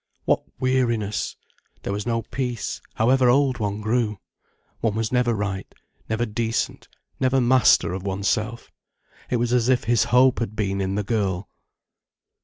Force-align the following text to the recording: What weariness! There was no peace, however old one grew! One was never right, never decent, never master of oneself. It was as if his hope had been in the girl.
What 0.25 0.41
weariness! 0.59 1.35
There 1.83 1.93
was 1.93 2.07
no 2.07 2.23
peace, 2.23 2.81
however 2.95 3.29
old 3.29 3.59
one 3.59 3.81
grew! 3.81 4.17
One 4.79 4.95
was 4.95 5.11
never 5.11 5.35
right, 5.35 5.71
never 6.09 6.25
decent, 6.25 6.87
never 7.19 7.39
master 7.39 7.93
of 7.93 8.01
oneself. 8.01 8.71
It 9.29 9.37
was 9.37 9.53
as 9.53 9.69
if 9.69 9.83
his 9.83 10.05
hope 10.05 10.39
had 10.39 10.55
been 10.55 10.81
in 10.81 10.95
the 10.95 11.03
girl. 11.03 11.47